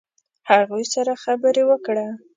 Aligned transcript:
هغوی 0.51 0.83
سره 0.93 1.13
خبرې 1.23 1.63
وکړه. 1.69 2.07